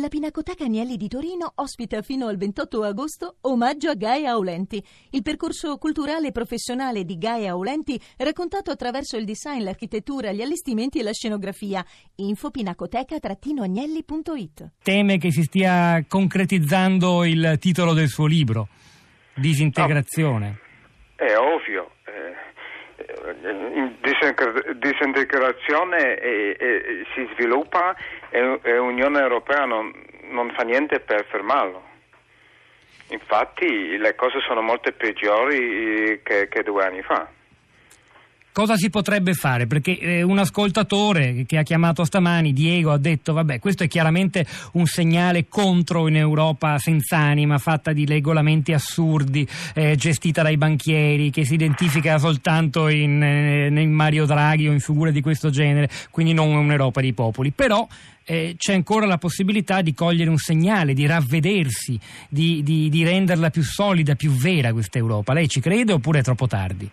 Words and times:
La 0.00 0.08
Pinacoteca 0.08 0.64
Agnelli 0.64 0.96
di 0.96 1.06
Torino 1.08 1.52
ospita 1.56 2.00
fino 2.00 2.28
al 2.28 2.38
28 2.38 2.84
agosto 2.84 3.36
Omaggio 3.42 3.90
a 3.90 3.94
Gaia 3.94 4.30
Aulenti, 4.30 4.82
il 5.10 5.20
percorso 5.20 5.76
culturale 5.76 6.28
e 6.28 6.32
professionale 6.32 7.04
di 7.04 7.18
Gaia 7.18 7.50
Aulenti 7.50 8.00
raccontato 8.16 8.70
attraverso 8.70 9.18
il 9.18 9.26
design, 9.26 9.62
l'architettura, 9.62 10.32
gli 10.32 10.40
allestimenti 10.40 11.00
e 11.00 11.02
la 11.02 11.12
scenografia. 11.12 11.84
Info 12.16 12.50
pinacoteca-agnelli.it 12.50 14.70
Teme 14.82 15.18
che 15.18 15.30
si 15.30 15.42
stia 15.42 16.02
concretizzando 16.08 17.24
il 17.24 17.58
titolo 17.60 17.92
del 17.92 18.08
suo 18.08 18.24
libro, 18.24 18.68
Disintegrazione. 19.34 20.60
No, 21.18 21.26
è 21.26 21.36
ovvio. 21.36 21.89
Eh, 23.30 24.74
disintegrazione 24.74 26.18
e, 26.18 26.56
e, 26.58 27.06
si 27.14 27.28
sviluppa 27.34 27.94
e, 28.28 28.58
e 28.62 28.76
l'Unione 28.76 29.20
Europea 29.20 29.64
non, 29.64 29.92
non, 30.30 30.50
fa 30.52 30.62
niente 30.62 31.00
per 31.00 31.24
fermarlo. 31.26 31.88
Infatti 33.08 33.96
le 33.96 34.14
cose 34.14 34.40
sono 34.40 34.62
molto 34.62 34.92
peggiori 34.92 36.20
che, 36.22 36.48
che 36.48 36.62
due 36.62 36.84
anni 36.84 37.02
fa. 37.02 37.28
Cosa 38.60 38.76
si 38.76 38.90
potrebbe 38.90 39.32
fare? 39.32 39.66
Perché 39.66 39.98
eh, 39.98 40.22
un 40.22 40.36
ascoltatore 40.36 41.46
che 41.46 41.56
ha 41.56 41.62
chiamato 41.62 42.04
stamani, 42.04 42.52
Diego, 42.52 42.90
ha 42.90 42.98
detto 42.98 43.32
vabbè 43.32 43.58
questo 43.58 43.84
è 43.84 43.88
chiaramente 43.88 44.44
un 44.72 44.84
segnale 44.84 45.48
contro 45.48 46.02
un'Europa 46.02 46.76
senza 46.76 47.16
anima, 47.16 47.56
fatta 47.56 47.94
di 47.94 48.04
regolamenti 48.04 48.74
assurdi, 48.74 49.48
eh, 49.72 49.96
gestita 49.96 50.42
dai 50.42 50.58
banchieri, 50.58 51.30
che 51.30 51.46
si 51.46 51.54
identifica 51.54 52.18
soltanto 52.18 52.88
in, 52.88 53.22
eh, 53.22 53.68
in, 53.68 53.92
Mario 53.92 54.26
Draghi 54.26 54.68
o 54.68 54.72
in 54.72 54.80
figure 54.80 55.10
di 55.10 55.22
questo 55.22 55.48
genere, 55.48 55.88
quindi 56.10 56.34
non 56.34 56.50
un'Europa 56.50 57.00
dei 57.00 57.14
popoli. 57.14 57.52
Però 57.52 57.88
eh, 58.24 58.56
c'è 58.58 58.74
ancora 58.74 59.06
la 59.06 59.16
possibilità 59.16 59.80
di 59.80 59.94
cogliere 59.94 60.28
un 60.28 60.36
segnale, 60.36 60.92
di 60.92 61.06
ravvedersi, 61.06 61.98
di, 62.28 62.62
di, 62.62 62.90
di 62.90 63.04
renderla 63.04 63.48
più 63.48 63.62
solida, 63.62 64.16
più 64.16 64.32
vera 64.32 64.70
questa 64.70 64.98
Europa. 64.98 65.32
Lei 65.32 65.48
ci 65.48 65.60
crede 65.60 65.94
oppure 65.94 66.18
è 66.18 66.22
troppo 66.22 66.46
tardi? 66.46 66.90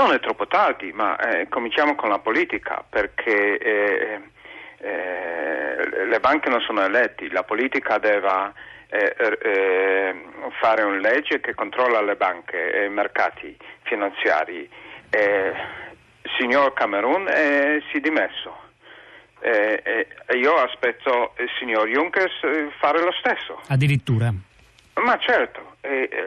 Non 0.00 0.12
è 0.12 0.20
troppo 0.20 0.46
tardi, 0.46 0.92
ma 0.92 1.18
eh, 1.18 1.46
cominciamo 1.50 1.94
con 1.94 2.08
la 2.08 2.20
politica, 2.20 2.82
perché 2.88 3.58
eh, 3.58 4.20
eh, 4.78 6.06
le 6.06 6.20
banche 6.20 6.48
non 6.48 6.62
sono 6.62 6.82
eletti, 6.82 7.28
la 7.28 7.42
politica 7.42 7.98
deve 7.98 8.50
eh, 8.88 9.14
eh, 9.18 10.24
fare 10.58 10.84
una 10.84 10.96
legge 10.96 11.42
che 11.42 11.54
controlla 11.54 12.00
le 12.00 12.16
banche 12.16 12.72
e 12.72 12.86
i 12.86 12.88
mercati 12.88 13.54
finanziari. 13.82 14.66
il 15.10 16.30
signor 16.38 16.72
Camerun 16.72 17.26
si 17.90 17.98
è 17.98 18.00
dimesso. 18.00 18.56
io 20.34 20.54
aspetto 20.54 21.34
il 21.36 21.50
signor 21.58 21.86
Juncker 21.86 22.30
fare 22.78 23.02
lo 23.02 23.12
stesso. 23.12 23.60
Addirittura. 23.68 24.32
Ma 24.94 25.18
certo, 25.18 25.69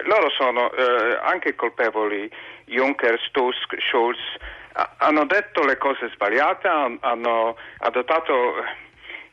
loro 0.03 0.29
sono 0.31 0.71
anche 1.21 1.55
colpevoli 1.55 2.29
Juncker, 2.65 3.19
Tusk, 3.31 3.75
Scholz 3.89 4.19
hanno 4.97 5.25
detto 5.25 5.63
le 5.63 5.77
cose 5.77 6.09
sbagliate, 6.13 6.67
hanno 6.67 7.57
adottato 7.79 8.55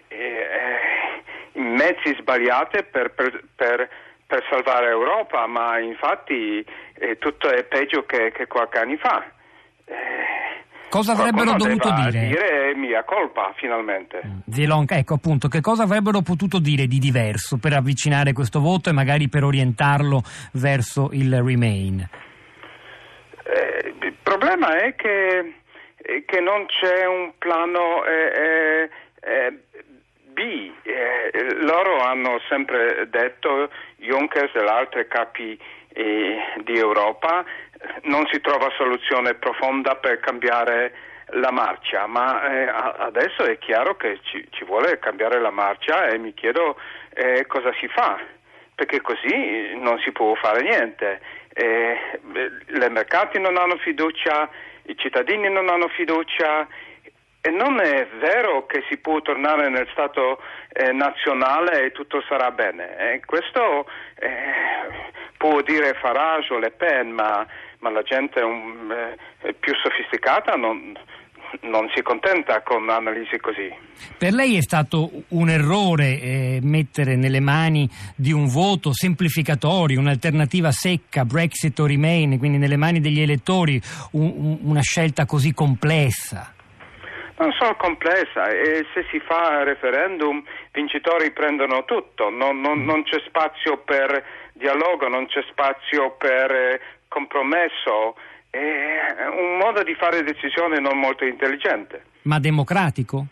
eh, 0.09 0.17
eh 0.17 1.29
mezzi 1.53 2.15
sbagliati 2.19 2.85
per, 2.85 3.11
per, 3.11 3.43
per, 3.57 3.89
per, 4.27 4.47
salvare 4.49 4.87
l'Europa, 4.87 5.47
ma 5.47 5.79
infatti 5.79 6.65
eh, 6.95 7.19
tutto 7.19 7.51
è 7.51 7.65
peggio 7.65 8.05
che, 8.07 8.31
che 8.31 8.47
qualche 8.47 8.79
anno 8.79 8.97
fa. 8.99 9.25
Eh, 10.91 10.97
cosa 10.97 11.13
avrebbero 11.13 11.55
dovuto 11.57 11.91
dire? 11.93 12.27
dire 12.27 12.75
mia 12.75 13.05
colpa, 13.05 13.53
finalmente. 13.57 14.21
Mm. 14.27 14.53
Zielonka, 14.53 14.97
ecco 14.97 15.15
appunto, 15.15 15.47
che 15.47 15.61
cosa 15.61 15.85
avrebbero 15.85 16.21
potuto 16.21 16.59
dire 16.59 16.87
di 16.87 16.99
diverso 16.99 17.59
per 17.59 17.75
avvicinare 17.75 18.33
questo 18.33 18.59
voto 18.59 18.91
e 18.91 18.93
magari 18.93 19.29
per 19.29 19.45
orientarlo 19.45 20.21
verso 20.53 21.11
il 21.13 21.43
Remain? 21.43 22.09
problema 24.31 24.79
è 24.79 24.95
che, 24.95 25.55
eh, 25.97 26.25
che 26.25 26.41
non 26.41 26.67
c'è 26.67 27.05
un 27.05 27.33
piano 27.37 28.05
eh, 28.05 28.89
eh, 29.21 29.59
B. 30.33 30.71
loro 31.61 32.00
hanno 32.00 32.41
sempre 32.49 33.09
detto, 33.11 33.71
Juncker 33.97 34.50
e 34.55 34.67
altri 34.67 35.06
capi 35.09 35.59
di 35.93 36.79
Europa, 36.79 37.45
non 38.05 38.27
si 38.31 38.41
trova 38.41 38.71
soluzione 38.77 39.34
profonda 39.34 39.97
per 39.97 40.21
cambiare 40.21 40.93
la 41.34 41.50
marcia, 41.50 42.06
ma 42.06 42.43
eh, 42.50 42.69
adesso 42.99 43.44
è 43.44 43.59
chiaro 43.59 43.97
che 43.97 44.19
ci, 44.25 44.47
ci, 44.50 44.65
vuole 44.65 44.99
cambiare 44.99 45.41
la 45.41 45.50
marcia 45.50 46.09
e 46.09 46.19
mi 46.19 46.34
chiedo 46.34 46.77
eh, 47.15 47.47
cosa 47.47 47.72
si 47.78 47.87
fa, 47.88 48.19
perché 48.75 49.00
così 49.00 49.77
non 49.77 49.99
si 50.00 50.11
può 50.12 50.34
fare 50.34 50.62
niente. 50.62 51.21
Eh, 51.53 52.21
le 52.66 52.91
mercati 52.91 53.38
non 53.38 53.56
hanno 53.56 53.77
fiducia, 53.77 54.49
i 54.84 54.97
cittadini 54.97 55.49
non 55.50 55.69
hanno 55.69 55.88
fiducia 55.88 56.67
non 57.49 57.81
è 57.81 58.06
vero 58.19 58.67
che 58.67 58.84
si 58.89 58.99
può 58.99 59.23
tornare 59.23 59.71
nel 59.71 59.89
Stato 59.93 60.41
eh, 60.73 60.93
nazionale 60.93 61.87
e 61.87 61.93
tutto 61.93 62.23
sarà 62.28 62.51
bene. 62.51 62.97
Eh, 62.99 63.21
questo 63.25 63.87
eh, 64.17 65.12
può 65.39 65.62
dire 65.62 65.95
Farage 65.95 66.53
o 66.53 66.59
Le 66.59 66.71
Pen, 66.71 67.12
ma, 67.12 67.47
ma 67.79 67.91
la 67.91 68.03
gente 68.03 68.43
un, 68.43 68.93
eh, 69.43 69.55
più 69.55 69.73
sofisticata 69.83 70.56
non, 70.56 70.95
non 71.62 71.91
si 71.95 72.03
contenta 72.03 72.61
con 72.62 72.89
analisi 72.91 73.39
così. 73.39 73.73
Per 74.19 74.33
lei 74.33 74.56
è 74.56 74.62
stato 74.62 75.11
un 75.29 75.49
errore 75.49 76.21
eh, 76.21 76.59
mettere 76.62 77.17
nelle 77.17 77.41
mani 77.41 77.89
di 78.15 78.33
un 78.33 78.49
voto 78.49 78.93
semplificatorio, 78.93 79.99
un'alternativa 79.99 80.71
secca, 80.73 81.25
Brexit 81.25 81.79
o 81.79 81.87
Remain, 81.87 82.39
quindi 82.39 82.59
nelle 82.59 82.77
mani 82.77 83.00
degli 83.00 83.21
elettori, 83.21 83.81
un, 84.12 84.33
un, 84.37 84.59
una 84.62 84.83
scelta 84.83 85.25
così 85.25 85.55
complessa? 85.55 86.55
Non 87.41 87.53
solo 87.53 87.75
complessa, 87.77 88.49
e 88.51 88.87
se 88.93 89.06
si 89.11 89.19
fa 89.19 89.62
referendum 89.65 90.37
i 90.37 90.69
vincitori 90.73 91.31
prendono 91.33 91.87
tutto, 91.87 92.28
non, 92.28 92.61
non, 92.61 92.84
non 92.84 93.03
c'è 93.03 93.19
spazio 93.27 93.78
per 93.78 94.25
dialogo, 94.53 95.09
non 95.09 95.27
c'è 95.27 95.43
spazio 95.49 96.17
per 96.19 96.53
eh, 96.53 96.81
compromesso 97.09 98.15
è 98.50 99.27
un 99.27 99.59
modo 99.59 99.83
di 99.83 99.95
fare 99.95 100.23
decisioni 100.23 100.81
non 100.81 100.99
molto 100.99 101.25
intelligente. 101.25 102.05
Ma 102.23 102.41
democratico? 102.41 103.27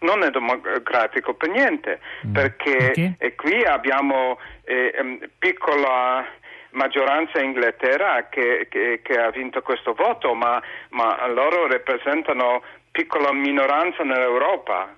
Non 0.00 0.22
è 0.22 0.30
democratico 0.30 1.34
per 1.34 1.50
niente, 1.50 2.00
mm. 2.26 2.32
perché 2.32 3.16
qui 3.34 3.64
abbiamo 3.64 4.38
eh, 4.62 4.94
ehm, 4.96 5.18
piccola 5.38 6.24
maggioranza 6.70 7.38
in 7.38 7.46
Inghilterra 7.46 8.28
che, 8.28 8.66
che, 8.70 9.00
che, 9.02 9.14
ha 9.18 9.30
vinto 9.30 9.62
questo 9.62 9.94
voto, 9.94 10.34
ma, 10.34 10.60
ma 10.90 11.26
loro 11.28 11.66
rappresentano 11.66 12.62
piccola 12.90 13.32
minoranza 13.32 14.02
nell'Europa. 14.02 14.96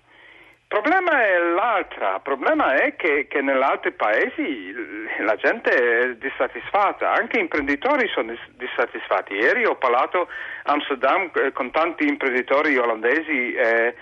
Il 0.73 0.79
problema 0.81 1.27
è 1.27 1.37
l'altro, 1.39 2.15
il 2.15 2.21
problema 2.23 2.75
è 2.75 2.95
che, 2.95 3.27
che 3.27 3.41
negli 3.41 3.61
altri 3.61 3.91
paesi 3.91 4.73
la 5.19 5.35
gente 5.35 5.71
è 5.71 6.15
dissatisfatta, 6.15 7.11
anche 7.11 7.39
gli 7.39 7.43
imprenditori 7.43 8.07
sono 8.09 8.37
dissatisfatti. 8.51 9.35
Ieri 9.35 9.65
ho 9.67 9.75
parlato 9.75 10.29
a 10.63 10.73
Amsterdam 10.73 11.29
eh, 11.35 11.51
con 11.53 11.73
tanti 11.73 12.07
imprenditori 12.07 12.77
olandesi 12.79 13.53
e, 13.53 13.95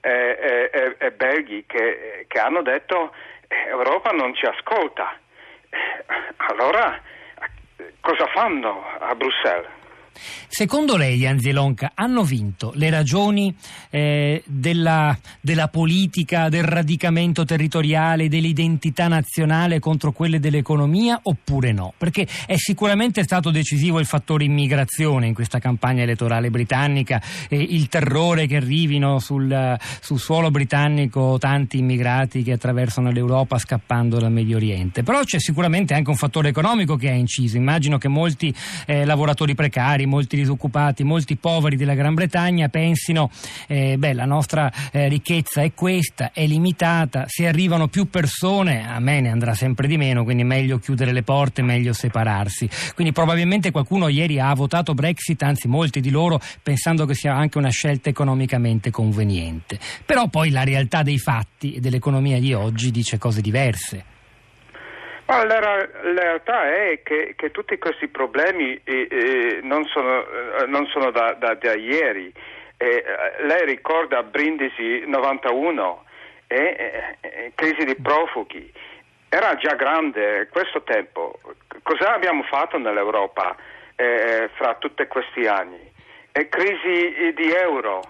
e, 0.00 0.70
e, 0.72 0.94
e 0.96 1.10
belghi 1.10 1.64
che, 1.66 2.24
che, 2.28 2.38
hanno 2.38 2.62
detto 2.62 3.12
Europa 3.48 4.10
non 4.12 4.32
ci 4.34 4.46
ascolta. 4.46 5.18
Allora 6.36 7.00
cosa 8.02 8.26
fanno 8.34 8.84
a 9.00 9.14
Bruxelles? 9.14 9.70
Secondo 10.62 10.96
lei, 10.96 11.26
Anzilonca, 11.26 11.90
hanno 11.92 12.22
vinto 12.22 12.70
le 12.76 12.88
ragioni 12.88 13.52
eh, 13.90 14.44
della, 14.46 15.18
della, 15.40 15.66
politica, 15.66 16.48
del 16.48 16.62
radicamento 16.62 17.44
territoriale, 17.44 18.28
dell'identità 18.28 19.08
nazionale 19.08 19.80
contro 19.80 20.12
quelle 20.12 20.38
dell'economia 20.38 21.18
oppure 21.20 21.72
no? 21.72 21.92
Perché 21.98 22.28
è 22.46 22.54
sicuramente 22.54 23.24
stato 23.24 23.50
decisivo 23.50 23.98
il 23.98 24.06
fattore 24.06 24.44
immigrazione 24.44 25.26
in 25.26 25.34
questa 25.34 25.58
campagna 25.58 26.04
elettorale 26.04 26.48
britannica, 26.48 27.20
eh, 27.48 27.60
il 27.60 27.88
terrore 27.88 28.46
che 28.46 28.54
arrivino 28.54 29.18
sul, 29.18 29.76
sul, 30.00 30.20
suolo 30.20 30.52
britannico 30.52 31.38
tanti 31.40 31.78
immigrati 31.78 32.44
che 32.44 32.52
attraversano 32.52 33.10
l'Europa 33.10 33.58
scappando 33.58 34.20
dal 34.20 34.30
Medio 34.30 34.58
Oriente. 34.58 35.02
Però 35.02 35.24
c'è 35.24 35.40
sicuramente 35.40 35.92
anche 35.94 36.10
un 36.10 36.16
fattore 36.16 36.50
economico 36.50 36.94
che 36.94 37.08
ha 37.08 37.14
inciso. 37.14 37.56
Immagino 37.56 37.98
che 37.98 38.06
molti 38.06 38.54
eh, 38.86 39.04
lavoratori 39.04 39.56
precari 39.56 40.06
molti 40.06 40.36
disoccupati, 40.52 41.02
molti 41.02 41.36
poveri 41.36 41.76
della 41.76 41.94
Gran 41.94 42.14
Bretagna 42.14 42.68
pensino 42.68 43.30
eh, 43.66 43.96
beh, 43.96 44.12
la 44.12 44.24
nostra 44.24 44.70
eh, 44.90 45.08
ricchezza 45.08 45.62
è 45.62 45.72
questa, 45.72 46.32
è 46.32 46.46
limitata, 46.46 47.24
se 47.26 47.46
arrivano 47.46 47.88
più 47.88 48.08
persone 48.08 48.86
a 48.88 48.98
me 49.00 49.20
ne 49.20 49.30
andrà 49.30 49.54
sempre 49.54 49.86
di 49.88 49.96
meno, 49.96 50.24
quindi 50.24 50.44
meglio 50.44 50.78
chiudere 50.78 51.12
le 51.12 51.22
porte, 51.22 51.62
meglio 51.62 51.92
separarsi. 51.92 52.68
Quindi 52.94 53.12
probabilmente 53.12 53.70
qualcuno 53.70 54.08
ieri 54.08 54.38
ha 54.38 54.52
votato 54.54 54.94
Brexit, 54.94 55.42
anzi 55.42 55.68
molti 55.68 56.00
di 56.00 56.10
loro 56.10 56.40
pensando 56.62 57.06
che 57.06 57.14
sia 57.14 57.34
anche 57.34 57.58
una 57.58 57.70
scelta 57.70 58.08
economicamente 58.08 58.90
conveniente. 58.90 59.78
Però 60.04 60.28
poi 60.28 60.50
la 60.50 60.64
realtà 60.64 61.02
dei 61.02 61.18
fatti 61.18 61.74
e 61.74 61.80
dell'economia 61.80 62.38
di 62.38 62.52
oggi 62.52 62.90
dice 62.90 63.18
cose 63.18 63.40
diverse. 63.40 64.12
Ma 65.32 65.44
la, 65.44 65.88
realtà 66.14 66.74
è 66.74 67.00
che, 67.02 67.34
che, 67.36 67.50
tutti 67.50 67.78
questi 67.78 68.08
problemi 68.08 68.78
eh, 68.84 69.08
eh, 69.10 69.60
non 69.62 69.84
sono, 69.86 70.26
eh, 70.26 70.66
non 70.66 70.86
sono 70.86 71.10
da, 71.10 71.32
da, 71.32 71.54
da, 71.54 71.74
ieri. 71.74 72.32
Eh, 72.76 73.04
lei 73.40 73.64
ricorda 73.64 74.22
Brindisi 74.22 75.04
91, 75.06 76.04
eh, 76.48 77.16
eh, 77.20 77.52
crisi 77.54 77.84
di 77.84 77.96
profughi. 77.96 78.70
Era 79.28 79.56
già 79.56 79.74
grande 79.74 80.48
questo 80.50 80.82
tempo. 80.82 81.40
Cosa 81.82 82.12
abbiamo 82.12 82.42
fatto 82.42 82.76
nell'Europa 82.78 83.56
fra 83.94 84.74
tutti 84.78 85.06
questi 85.06 85.46
anni? 85.46 85.90
crisi 86.48 87.32
di 87.34 87.52
euro. 87.52 88.02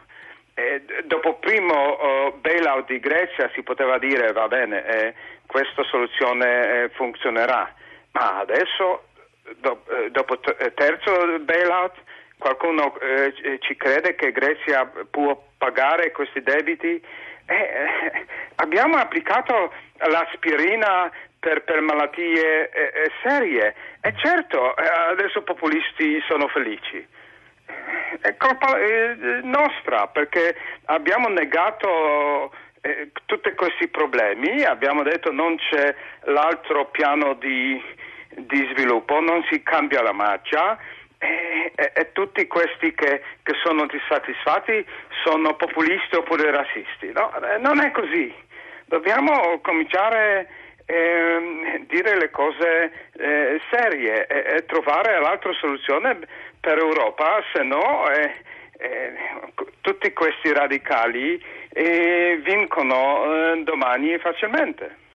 Dopo 1.04 1.28
il 1.28 1.36
primo 1.40 2.28
uh, 2.28 2.40
bailout 2.40 2.86
di 2.86 3.00
Grecia 3.00 3.50
si 3.54 3.62
poteva 3.62 3.98
dire 3.98 4.32
va 4.32 4.48
bene, 4.48 5.14
questa 5.52 5.84
soluzione 5.84 6.84
eh, 6.84 6.88
funzionerà. 6.94 7.70
Ma 8.12 8.38
adesso, 8.38 9.08
do, 9.58 9.84
eh, 9.88 10.10
dopo 10.10 10.38
t- 10.38 10.56
eh, 10.58 10.72
terzo 10.74 11.38
bailout, 11.40 11.94
qualcuno 12.38 12.98
eh, 13.00 13.58
ci 13.60 13.76
crede 13.76 14.14
che 14.14 14.32
Grecia 14.32 14.90
può 15.10 15.40
pagare 15.58 16.10
questi 16.10 16.42
debiti? 16.42 17.02
Eh, 17.46 18.26
abbiamo 18.56 18.96
applicato 18.96 19.72
l'aspirina 19.98 21.10
per, 21.38 21.64
per 21.64 21.80
malattie 21.80 22.70
eh, 22.70 23.10
serie 23.22 23.74
e 24.00 24.14
certo 24.16 24.72
adesso 24.72 25.40
i 25.40 25.42
populisti 25.42 26.22
sono 26.26 26.48
felici. 26.48 27.06
È 28.20 28.36
colpa 28.36 28.76
nostra 29.42 30.06
perché 30.08 30.56
abbiamo 30.86 31.28
negato 31.28 32.52
eh, 32.82 33.10
tutti 33.26 33.52
questi 33.54 33.88
problemi, 33.88 34.62
abbiamo 34.64 35.02
detto 35.02 35.32
non 35.32 35.56
c'è 35.56 35.94
l'altro 36.24 36.86
piano 36.86 37.34
di, 37.34 37.80
di 38.28 38.68
sviluppo, 38.72 39.20
non 39.20 39.44
si 39.50 39.62
cambia 39.62 40.02
la 40.02 40.12
marcia 40.12 40.76
e, 41.18 41.72
e, 41.74 41.92
e 41.94 42.12
tutti 42.12 42.46
questi 42.48 42.92
che, 42.94 43.22
che, 43.42 43.54
sono 43.62 43.86
dissatisfatti 43.86 44.84
sono 45.24 45.54
populisti 45.54 46.16
oppure 46.16 46.50
razzisti. 46.50 47.12
No, 47.12 47.32
eh, 47.40 47.58
non 47.58 47.80
è 47.80 47.92
così. 47.92 48.34
Dobbiamo 48.86 49.60
cominciare 49.62 50.48
eh, 50.86 51.84
dire 51.88 52.16
le 52.16 52.30
cose 52.30 52.92
eh, 53.12 53.60
serie 53.70 54.26
e, 54.26 54.56
e, 54.56 54.64
trovare 54.66 55.20
l'altra 55.20 55.52
soluzione 55.54 56.18
per 56.60 56.78
Europa, 56.78 57.42
se 57.52 57.62
no 57.62 58.08
eh, 58.10 58.34
eh, 58.78 59.12
tutti 59.80 60.12
questi 60.12 60.52
radicali 60.52 61.42
e 61.70 62.40
vincono 62.44 63.52
eh, 63.52 63.62
domani 63.62 64.18
facilmente. 64.18 65.01